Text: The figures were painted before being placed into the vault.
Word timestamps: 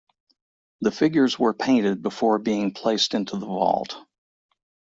The 0.79 0.89
figures 0.89 1.37
were 1.37 1.53
painted 1.53 2.01
before 2.01 2.39
being 2.39 2.73
placed 2.73 3.13
into 3.13 3.37
the 3.37 3.45
vault. 3.45 3.95